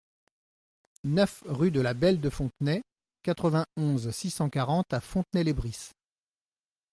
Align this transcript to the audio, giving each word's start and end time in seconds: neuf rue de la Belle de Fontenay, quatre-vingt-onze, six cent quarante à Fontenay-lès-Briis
neuf 1.03 1.43
rue 1.45 1.69
de 1.69 1.79
la 1.79 1.93
Belle 1.93 2.19
de 2.19 2.31
Fontenay, 2.31 2.81
quatre-vingt-onze, 3.21 4.09
six 4.09 4.31
cent 4.31 4.49
quarante 4.49 4.91
à 4.93 4.99
Fontenay-lès-Briis 4.99 5.91